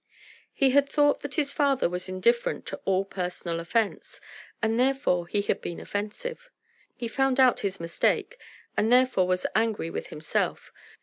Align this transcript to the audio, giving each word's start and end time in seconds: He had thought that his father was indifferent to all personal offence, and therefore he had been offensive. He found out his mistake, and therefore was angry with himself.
He 0.51 0.71
had 0.71 0.89
thought 0.89 1.19
that 1.19 1.35
his 1.35 1.51
father 1.51 1.87
was 1.87 2.09
indifferent 2.09 2.65
to 2.65 2.77
all 2.85 3.05
personal 3.05 3.59
offence, 3.59 4.19
and 4.59 4.79
therefore 4.79 5.27
he 5.27 5.43
had 5.43 5.61
been 5.61 5.79
offensive. 5.79 6.49
He 6.95 7.07
found 7.07 7.39
out 7.39 7.59
his 7.59 7.79
mistake, 7.79 8.39
and 8.75 8.91
therefore 8.91 9.27
was 9.27 9.45
angry 9.55 9.91
with 9.91 10.07
himself. 10.07 10.71